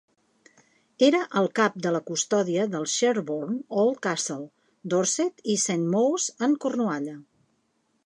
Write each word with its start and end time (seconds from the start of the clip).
Era 1.07 1.19
el 1.41 1.49
Cap 1.59 1.75
de 1.87 1.91
la 1.97 2.01
custòdia 2.07 2.65
del 2.77 2.89
Sherborne 2.95 3.59
Old 3.83 4.01
Castle, 4.09 4.41
Dorset 4.95 5.47
i 5.57 5.61
Saint 5.69 5.89
Mawes 5.97 6.31
en 6.49 6.61
Cornualla. 6.67 7.19